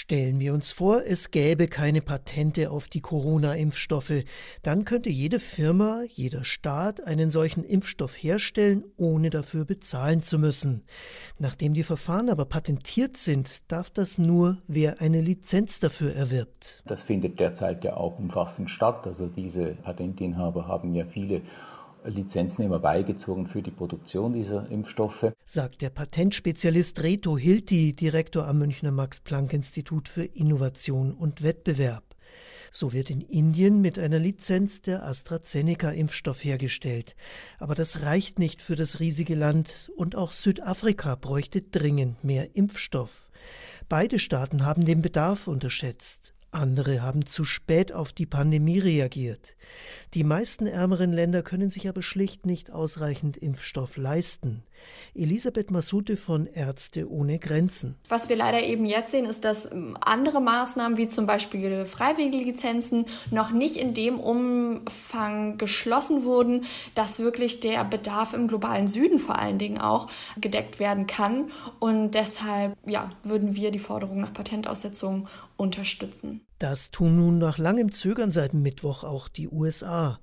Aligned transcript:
Stellen 0.00 0.38
wir 0.38 0.54
uns 0.54 0.70
vor, 0.70 1.02
es 1.04 1.32
gäbe 1.32 1.66
keine 1.66 2.00
Patente 2.00 2.70
auf 2.70 2.86
die 2.86 3.00
Corona-Impfstoffe, 3.00 4.22
dann 4.62 4.84
könnte 4.84 5.10
jede 5.10 5.40
Firma, 5.40 6.02
jeder 6.08 6.44
Staat 6.44 7.04
einen 7.04 7.32
solchen 7.32 7.64
Impfstoff 7.64 8.14
herstellen, 8.14 8.84
ohne 8.96 9.30
dafür 9.30 9.64
bezahlen 9.64 10.22
zu 10.22 10.38
müssen. 10.38 10.84
Nachdem 11.40 11.74
die 11.74 11.82
Verfahren 11.82 12.28
aber 12.28 12.44
patentiert 12.44 13.16
sind, 13.16 13.72
darf 13.72 13.90
das 13.90 14.18
nur, 14.18 14.58
wer 14.68 15.00
eine 15.00 15.20
Lizenz 15.20 15.80
dafür 15.80 16.14
erwirbt. 16.14 16.84
Das 16.86 17.02
findet 17.02 17.40
derzeit 17.40 17.82
ja 17.82 17.96
auch 17.96 18.20
umfassend 18.20 18.70
statt. 18.70 19.04
Also 19.04 19.26
diese 19.26 19.74
Patentinhaber 19.82 20.68
haben 20.68 20.94
ja 20.94 21.06
viele 21.06 21.42
Lizenznehmer 22.04 22.78
beigezogen 22.78 23.46
für 23.46 23.62
die 23.62 23.70
Produktion 23.70 24.32
dieser 24.32 24.70
Impfstoffe. 24.70 25.32
Sagt 25.44 25.82
der 25.82 25.90
Patentspezialist 25.90 27.02
Reto 27.02 27.36
Hilti, 27.36 27.92
Direktor 27.92 28.46
am 28.46 28.58
Münchner 28.58 28.90
Max-Planck-Institut 28.90 30.08
für 30.08 30.24
Innovation 30.24 31.12
und 31.12 31.42
Wettbewerb. 31.42 32.04
So 32.70 32.92
wird 32.92 33.10
in 33.10 33.20
Indien 33.20 33.80
mit 33.80 33.98
einer 33.98 34.18
Lizenz 34.18 34.82
der 34.82 35.04
AstraZeneca-Impfstoff 35.04 36.44
hergestellt. 36.44 37.16
Aber 37.58 37.74
das 37.74 38.02
reicht 38.02 38.38
nicht 38.38 38.62
für 38.62 38.76
das 38.76 39.00
riesige 39.00 39.34
Land 39.34 39.90
und 39.96 40.16
auch 40.16 40.32
Südafrika 40.32 41.14
bräuchte 41.14 41.62
dringend 41.62 42.24
mehr 42.24 42.54
Impfstoff. 42.54 43.30
Beide 43.88 44.18
Staaten 44.18 44.64
haben 44.66 44.84
den 44.84 45.00
Bedarf 45.00 45.48
unterschätzt. 45.48 46.34
Andere 46.50 47.02
haben 47.02 47.26
zu 47.26 47.44
spät 47.44 47.92
auf 47.92 48.12
die 48.12 48.26
Pandemie 48.26 48.78
reagiert. 48.78 49.56
Die 50.14 50.24
meisten 50.24 50.66
ärmeren 50.66 51.12
Länder 51.12 51.42
können 51.42 51.70
sich 51.70 51.88
aber 51.88 52.02
schlicht 52.02 52.46
nicht 52.46 52.70
ausreichend 52.70 53.36
Impfstoff 53.36 53.96
leisten. 53.96 54.62
Elisabeth 55.14 55.70
Masute 55.70 56.16
von 56.16 56.46
Ärzte 56.46 57.10
ohne 57.10 57.38
Grenzen. 57.38 57.96
Was 58.08 58.28
wir 58.28 58.36
leider 58.36 58.62
eben 58.62 58.84
jetzt 58.86 59.10
sehen, 59.10 59.24
ist, 59.24 59.44
dass 59.44 59.70
ähm, 59.70 59.96
andere 60.00 60.40
Maßnahmen 60.40 60.96
wie 60.98 61.08
zum 61.08 61.26
Beispiel 61.26 61.86
Freiwilligenlizenzen 61.86 63.06
noch 63.30 63.52
nicht 63.52 63.76
in 63.76 63.94
dem 63.94 64.18
Umfang 64.20 65.58
geschlossen 65.58 66.24
wurden, 66.24 66.64
dass 66.94 67.18
wirklich 67.18 67.60
der 67.60 67.84
Bedarf 67.84 68.34
im 68.34 68.48
globalen 68.48 68.88
Süden 68.88 69.18
vor 69.18 69.38
allen 69.38 69.58
Dingen 69.58 69.78
auch 69.78 70.08
gedeckt 70.40 70.78
werden 70.78 71.06
kann. 71.06 71.50
Und 71.78 72.12
deshalb 72.12 72.76
ja, 72.86 73.10
würden 73.22 73.54
wir 73.54 73.70
die 73.70 73.78
Forderung 73.78 74.20
nach 74.20 74.32
Patentaussetzung 74.32 75.28
unterstützen. 75.56 76.40
Das 76.58 76.90
tun 76.90 77.16
nun 77.16 77.38
nach 77.38 77.58
langem 77.58 77.92
Zögern 77.92 78.30
seit 78.30 78.54
Mittwoch 78.54 79.04
auch 79.04 79.28
die 79.28 79.48
USA. 79.48 80.18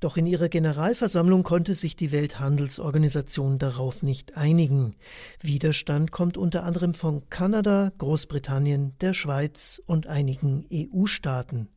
Doch 0.00 0.16
in 0.16 0.26
ihrer 0.26 0.48
Generalversammlung 0.48 1.42
konnte 1.42 1.74
sich 1.74 1.96
die 1.96 2.12
Welthandelsorganisation 2.12 3.58
darauf 3.58 4.02
nicht 4.02 4.36
einigen. 4.36 4.94
Widerstand 5.40 6.12
kommt 6.12 6.36
unter 6.36 6.62
anderem 6.62 6.94
von 6.94 7.28
Kanada, 7.30 7.92
Großbritannien, 7.98 8.94
der 9.00 9.12
Schweiz 9.14 9.82
und 9.86 10.06
einigen 10.06 10.66
EU-Staaten. 10.72 11.68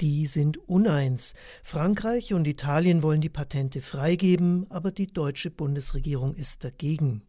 Die 0.00 0.26
sind 0.26 0.58
uneins. 0.68 1.34
Frankreich 1.62 2.34
und 2.34 2.46
Italien 2.46 3.02
wollen 3.02 3.20
die 3.20 3.28
Patente 3.28 3.80
freigeben, 3.80 4.66
aber 4.70 4.90
die 4.90 5.06
deutsche 5.06 5.50
Bundesregierung 5.50 6.34
ist 6.34 6.64
dagegen. 6.64 7.22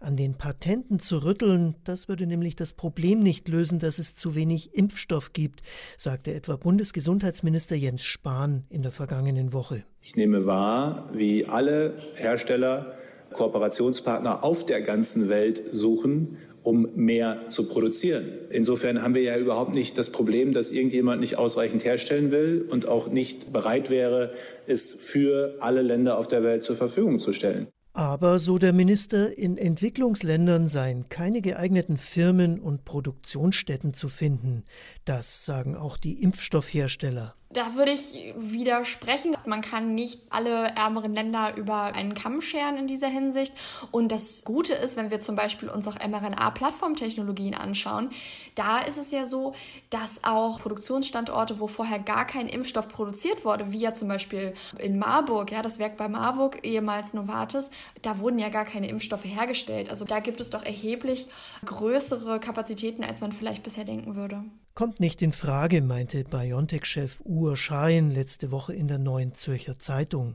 An 0.00 0.16
den 0.16 0.34
Patenten 0.34 1.00
zu 1.00 1.24
rütteln, 1.24 1.76
das 1.84 2.08
würde 2.08 2.26
nämlich 2.26 2.56
das 2.56 2.72
Problem 2.72 3.22
nicht 3.22 3.48
lösen, 3.48 3.78
dass 3.78 3.98
es 3.98 4.14
zu 4.14 4.34
wenig 4.34 4.74
Impfstoff 4.74 5.32
gibt, 5.32 5.62
sagte 5.96 6.34
etwa 6.34 6.56
Bundesgesundheitsminister 6.56 7.76
Jens 7.76 8.02
Spahn 8.02 8.64
in 8.68 8.82
der 8.82 8.92
vergangenen 8.92 9.52
Woche. 9.52 9.84
Ich 10.02 10.16
nehme 10.16 10.46
wahr, 10.46 11.08
wie 11.12 11.46
alle 11.46 11.94
Hersteller 12.16 12.98
Kooperationspartner 13.32 14.44
auf 14.44 14.66
der 14.66 14.82
ganzen 14.82 15.28
Welt 15.28 15.62
suchen, 15.72 16.38
um 16.64 16.88
mehr 16.96 17.46
zu 17.46 17.68
produzieren. 17.68 18.32
Insofern 18.50 19.02
haben 19.02 19.14
wir 19.14 19.22
ja 19.22 19.36
überhaupt 19.36 19.74
nicht 19.74 19.96
das 19.98 20.10
Problem, 20.10 20.52
dass 20.52 20.70
irgendjemand 20.70 21.20
nicht 21.20 21.38
ausreichend 21.38 21.84
herstellen 21.84 22.30
will 22.30 22.66
und 22.68 22.88
auch 22.88 23.08
nicht 23.08 23.52
bereit 23.52 23.90
wäre, 23.90 24.32
es 24.66 24.94
für 24.94 25.56
alle 25.60 25.82
Länder 25.82 26.18
auf 26.18 26.26
der 26.26 26.42
Welt 26.42 26.64
zur 26.64 26.74
Verfügung 26.74 27.18
zu 27.18 27.32
stellen. 27.32 27.68
Aber, 27.96 28.40
so 28.40 28.58
der 28.58 28.72
Minister, 28.72 29.38
in 29.38 29.56
Entwicklungsländern 29.56 30.68
seien 30.68 31.08
keine 31.08 31.42
geeigneten 31.42 31.96
Firmen 31.96 32.58
und 32.58 32.84
Produktionsstätten 32.84 33.94
zu 33.94 34.08
finden. 34.08 34.64
Das 35.04 35.44
sagen 35.44 35.76
auch 35.76 35.96
die 35.96 36.20
Impfstoffhersteller. 36.20 37.36
Da 37.54 37.76
würde 37.76 37.92
ich 37.92 38.34
widersprechen. 38.36 39.36
Man 39.46 39.60
kann 39.60 39.94
nicht 39.94 40.20
alle 40.28 40.74
ärmeren 40.74 41.14
Länder 41.14 41.56
über 41.56 41.84
einen 41.94 42.14
Kamm 42.14 42.42
scheren 42.42 42.76
in 42.76 42.88
dieser 42.88 43.06
Hinsicht. 43.06 43.54
Und 43.92 44.10
das 44.10 44.44
Gute 44.44 44.72
ist, 44.72 44.96
wenn 44.96 45.12
wir 45.12 45.20
zum 45.20 45.36
Beispiel 45.36 45.68
uns 45.68 45.86
auch 45.86 45.94
mRNA-Plattformtechnologien 45.94 47.54
anschauen, 47.54 48.10
da 48.56 48.80
ist 48.80 48.98
es 48.98 49.12
ja 49.12 49.28
so, 49.28 49.54
dass 49.88 50.24
auch 50.24 50.62
Produktionsstandorte, 50.62 51.60
wo 51.60 51.68
vorher 51.68 52.00
gar 52.00 52.26
kein 52.26 52.48
Impfstoff 52.48 52.88
produziert 52.88 53.44
wurde, 53.44 53.70
wie 53.70 53.78
ja 53.78 53.94
zum 53.94 54.08
Beispiel 54.08 54.54
in 54.80 54.98
Marburg, 54.98 55.52
ja, 55.52 55.62
das 55.62 55.78
Werk 55.78 55.96
bei 55.96 56.08
Marburg, 56.08 56.58
ehemals 56.66 57.14
Novartis, 57.14 57.70
da 58.02 58.18
wurden 58.18 58.40
ja 58.40 58.48
gar 58.48 58.64
keine 58.64 58.88
Impfstoffe 58.88 59.26
hergestellt. 59.26 59.90
Also 59.90 60.04
da 60.04 60.18
gibt 60.18 60.40
es 60.40 60.50
doch 60.50 60.64
erheblich 60.64 61.28
größere 61.64 62.40
Kapazitäten, 62.40 63.04
als 63.04 63.20
man 63.20 63.30
vielleicht 63.30 63.62
bisher 63.62 63.84
denken 63.84 64.16
würde. 64.16 64.42
Kommt 64.74 64.98
nicht 64.98 65.22
in 65.22 65.30
Frage, 65.30 65.82
meinte 65.82 66.24
BioNTech-Chef 66.24 67.20
Uwe 67.24 67.56
Schein 67.56 68.10
letzte 68.10 68.50
Woche 68.50 68.74
in 68.74 68.88
der 68.88 68.98
Neuen 68.98 69.32
Zürcher 69.36 69.78
Zeitung. 69.78 70.34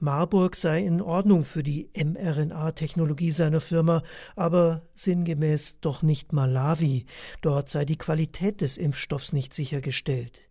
Marburg 0.00 0.56
sei 0.56 0.80
in 0.80 1.00
Ordnung 1.00 1.44
für 1.44 1.62
die 1.62 1.88
mRNA-Technologie 1.94 3.30
seiner 3.30 3.60
Firma, 3.60 4.02
aber 4.34 4.82
sinngemäß 4.94 5.78
doch 5.78 6.02
nicht 6.02 6.32
Malawi. 6.32 7.06
Dort 7.42 7.70
sei 7.70 7.84
die 7.84 7.98
Qualität 7.98 8.60
des 8.60 8.76
Impfstoffs 8.76 9.32
nicht 9.32 9.54
sichergestellt. 9.54 10.49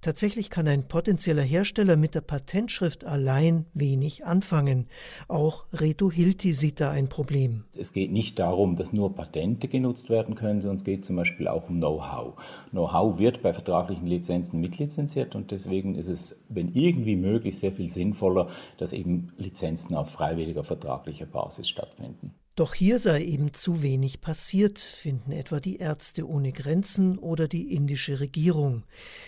Tatsächlich 0.00 0.50
kann 0.50 0.68
ein 0.68 0.86
potenzieller 0.86 1.42
Hersteller 1.42 1.96
mit 1.96 2.14
der 2.14 2.20
Patentschrift 2.20 3.04
allein 3.04 3.66
wenig 3.74 4.24
anfangen. 4.24 4.86
Auch 5.26 5.64
Reto 5.72 6.10
Hilti 6.10 6.52
sieht 6.52 6.80
da 6.80 6.90
ein 6.90 7.08
Problem. 7.08 7.64
Es 7.76 7.92
geht 7.92 8.12
nicht 8.12 8.38
darum, 8.38 8.76
dass 8.76 8.92
nur 8.92 9.14
Patente 9.14 9.66
genutzt 9.68 10.08
werden 10.08 10.34
können, 10.34 10.60
sondern 10.60 10.76
es 10.76 10.84
geht 10.84 11.04
zum 11.04 11.16
Beispiel 11.16 11.48
auch 11.48 11.68
um 11.68 11.78
Know-how. 11.78 12.34
Know-how 12.70 13.18
wird 13.18 13.42
bei 13.42 13.52
vertraglichen 13.52 14.06
Lizenzen 14.06 14.60
mitlizenziert 14.60 15.34
und 15.34 15.50
deswegen 15.50 15.96
ist 15.96 16.08
es, 16.08 16.44
wenn 16.48 16.72
irgendwie 16.74 17.16
möglich, 17.16 17.58
sehr 17.58 17.72
viel 17.72 17.90
sinnvoller, 17.90 18.48
dass 18.76 18.92
eben 18.92 19.32
Lizenzen 19.36 19.94
auf 19.94 20.10
freiwilliger 20.10 20.64
vertraglicher 20.64 21.26
Basis 21.26 21.68
stattfinden. 21.68 22.34
Doch 22.58 22.74
hier 22.74 22.98
sei 22.98 23.22
eben 23.22 23.54
zu 23.54 23.82
wenig 23.82 24.20
passiert, 24.20 24.80
finden 24.80 25.30
etwa 25.30 25.60
die 25.60 25.76
Ärzte 25.76 26.26
ohne 26.28 26.50
Grenzen 26.50 27.16
oder 27.16 27.46
die 27.46 27.72
indische 27.72 28.18
Regierung. 28.18 28.82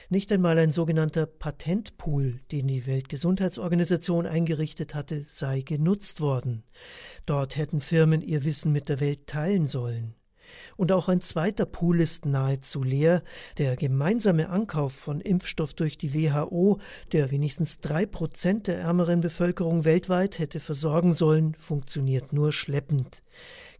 Nicht 0.08 0.32
einmal 0.32 0.58
ein 0.58 0.72
sogenannter 0.72 1.26
Patentpool, 1.26 2.40
den 2.50 2.66
die 2.66 2.88
Weltgesundheitsorganisation 2.88 4.26
eingerichtet 4.26 4.96
hatte, 4.96 5.24
sei 5.28 5.60
genutzt 5.60 6.20
worden. 6.20 6.64
Dort 7.24 7.56
hätten 7.56 7.80
Firmen 7.80 8.20
ihr 8.20 8.44
Wissen 8.44 8.72
mit 8.72 8.88
der 8.88 8.98
Welt 8.98 9.28
teilen 9.28 9.68
sollen. 9.68 10.16
Und 10.76 10.92
auch 10.92 11.08
ein 11.08 11.20
zweiter 11.20 11.66
Pool 11.66 12.00
ist 12.00 12.26
nahezu 12.26 12.82
leer. 12.82 13.22
Der 13.58 13.76
gemeinsame 13.76 14.48
Ankauf 14.48 14.92
von 14.92 15.20
Impfstoff 15.20 15.74
durch 15.74 15.98
die 15.98 16.14
WHO, 16.14 16.78
der 17.12 17.30
wenigstens 17.30 17.80
drei 17.80 18.06
Prozent 18.06 18.66
der 18.66 18.78
ärmeren 18.78 19.20
Bevölkerung 19.20 19.84
weltweit 19.84 20.38
hätte 20.38 20.60
versorgen 20.60 21.12
sollen, 21.12 21.54
funktioniert 21.54 22.32
nur 22.32 22.52
schleppend. 22.52 23.22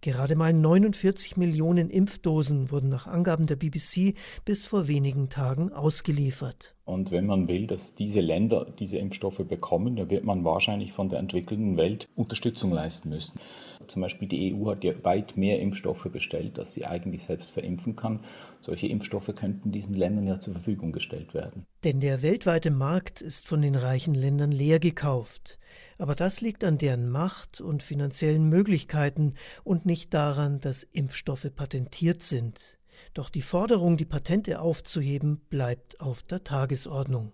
Gerade 0.03 0.35
mal 0.35 0.55
49 0.55 1.37
Millionen 1.37 1.91
Impfdosen 1.91 2.71
wurden 2.71 2.89
nach 2.89 3.07
Angaben 3.07 3.47
der 3.47 3.57
BBC 3.57 4.15
bis 4.47 4.67
vor 4.67 4.89
wenigen 4.89 5.29
Tagen 5.29 5.73
ausgeliefert. 5.75 6.75
Und 6.87 7.11
wenn 7.11 7.27
man 7.27 7.49
will, 7.49 7.67
dass 7.67 7.95
diese 7.95 8.21
Länder 8.21 8.67
diese 8.79 8.97
Impfstoffe 8.97 9.45
bekommen, 9.47 9.97
dann 9.97 10.09
wird 10.09 10.25
man 10.25 10.43
wahrscheinlich 10.43 10.93
von 10.93 11.11
der 11.11 11.19
entwickelten 11.19 11.77
Welt 11.77 12.09
Unterstützung 12.17 12.73
leisten 12.73 13.11
müssen. 13.11 13.39
Zum 13.91 14.03
Beispiel 14.03 14.29
die 14.29 14.55
EU 14.55 14.71
hat 14.71 14.85
ja 14.85 14.93
weit 15.03 15.37
mehr 15.37 15.59
Impfstoffe 15.61 16.09
bestellt, 16.13 16.59
als 16.59 16.73
sie 16.73 16.87
eigentlich 16.87 17.25
selbst 17.25 17.51
verimpfen 17.51 17.97
kann. 17.97 18.21
Solche 18.61 18.87
Impfstoffe 18.87 19.35
könnten 19.35 19.73
diesen 19.73 19.95
Ländern 19.95 20.27
ja 20.27 20.39
zur 20.39 20.55
Verfügung 20.55 20.93
gestellt 20.93 21.35
werden. 21.35 21.67
Denn 21.83 22.01
der 22.01 22.23
weltweite 22.23 22.71
Markt 22.71 23.21
ist 23.21 23.49
von 23.49 23.63
den 23.63 23.75
reichen 23.75 24.15
Ländern 24.15 24.53
leer 24.53 24.79
gekauft. 24.79 25.59
Aber 25.99 26.15
das 26.15 26.41
liegt 26.41 26.63
an 26.63 26.79
deren 26.79 27.11
Macht 27.11 27.61
und 27.61 27.83
finanziellen 27.83 28.49
Möglichkeiten 28.49 29.35
und 29.65 29.87
nicht 29.87 30.15
daran, 30.15 30.61
dass 30.61 30.85
Impfstoffe 30.85 31.49
patentiert 31.55 32.23
sind. 32.23 32.79
Doch 33.13 33.29
die 33.29 33.43
Forderung, 33.43 33.97
die 33.97 34.05
Patente 34.05 34.61
aufzuheben, 34.61 35.41
bleibt 35.49 36.01
auf 36.01 36.23
der 36.23 36.45
Tagesordnung. 36.45 37.33